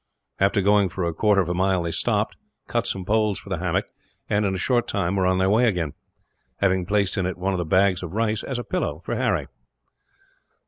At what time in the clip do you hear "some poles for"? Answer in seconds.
2.87-3.49